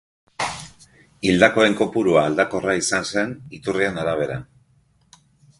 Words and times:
Hildakoen 1.31 1.77
kopurua 1.83 2.25
aldakorra 2.31 2.77
izan 2.81 3.07
zen, 3.13 3.39
iturrien 3.59 4.03
arabera. 4.05 4.43